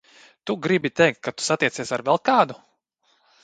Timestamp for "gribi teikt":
0.67-1.21